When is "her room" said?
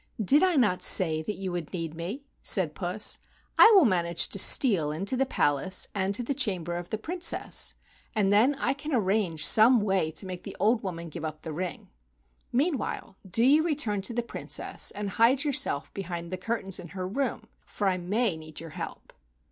16.97-17.43